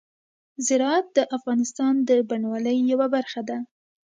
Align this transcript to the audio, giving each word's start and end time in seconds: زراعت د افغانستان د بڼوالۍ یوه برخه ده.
زراعت 0.67 1.05
د 1.17 1.19
افغانستان 1.37 1.93
د 2.09 2.11
بڼوالۍ 2.29 2.77
یوه 2.91 3.07
برخه 3.15 3.41
ده. 3.49 3.57